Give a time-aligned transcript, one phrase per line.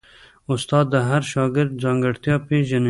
[0.51, 2.79] استاد د هر شاګرد ځانګړتیا پېژني.